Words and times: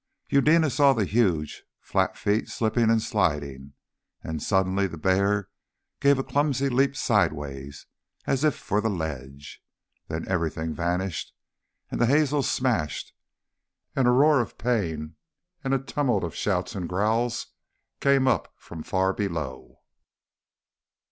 Eudena 0.29 0.67
saw 0.71 0.93
the 0.93 1.05
huge, 1.05 1.61
flat 1.79 2.17
feet 2.17 2.49
slipping 2.49 2.89
and 2.89 3.03
sliding, 3.03 3.73
and 4.23 4.41
suddenly 4.41 4.87
the 4.87 4.97
bear 4.97 5.47
gave 5.99 6.17
a 6.17 6.23
clumsy 6.23 6.69
leap 6.69 6.95
sideways, 6.95 7.85
as 8.25 8.43
if 8.43 8.55
for 8.55 8.81
the 8.81 8.89
ledge. 8.89 9.61
Then 10.07 10.27
everything 10.27 10.73
vanished, 10.73 11.33
and 11.91 12.01
the 12.01 12.07
hazels 12.07 12.49
smashed, 12.49 13.13
and 13.95 14.07
a 14.07 14.11
roar 14.11 14.39
of 14.41 14.57
pain 14.57 15.17
and 15.63 15.71
a 15.71 15.77
tumult 15.77 16.23
of 16.23 16.33
shouts 16.33 16.73
and 16.73 16.89
growls 16.89 17.53
came 17.99 18.27
up 18.27 18.51
from 18.57 18.81
far 18.81 19.13
below. 19.13 19.81